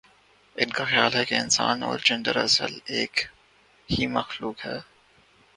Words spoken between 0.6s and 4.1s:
ان کا خیال ہے کہ انسان اور جن دراصل ایک ہی